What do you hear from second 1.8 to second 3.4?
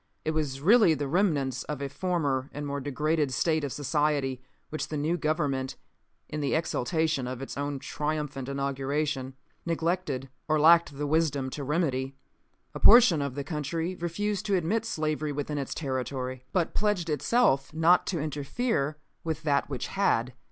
former and more degraded